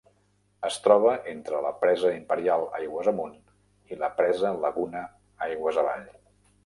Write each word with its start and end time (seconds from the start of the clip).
Es 0.67 0.77
troba 0.85 1.11
entre 1.33 1.59
la 1.65 1.73
Presa 1.83 2.13
Imperial 2.15 2.65
aigües 2.79 3.09
amunt, 3.13 3.37
i 3.93 3.99
la 4.05 4.09
Presa 4.23 4.55
Laguna 4.65 5.03
aigües 5.51 5.79
avall. 5.85 6.09